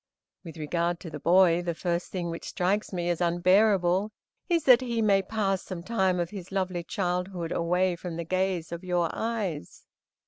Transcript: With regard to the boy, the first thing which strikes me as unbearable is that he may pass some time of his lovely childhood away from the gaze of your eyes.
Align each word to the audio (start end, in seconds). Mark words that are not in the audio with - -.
With 0.43 0.57
regard 0.57 0.99
to 1.01 1.11
the 1.11 1.19
boy, 1.19 1.61
the 1.61 1.75
first 1.75 2.11
thing 2.11 2.31
which 2.31 2.47
strikes 2.49 2.91
me 2.91 3.07
as 3.11 3.21
unbearable 3.21 4.11
is 4.49 4.63
that 4.63 4.81
he 4.81 4.99
may 4.99 5.21
pass 5.21 5.61
some 5.61 5.83
time 5.83 6.19
of 6.19 6.31
his 6.31 6.51
lovely 6.51 6.83
childhood 6.83 7.51
away 7.51 7.95
from 7.95 8.15
the 8.15 8.25
gaze 8.25 8.71
of 8.71 8.83
your 8.83 9.11
eyes. 9.13 9.85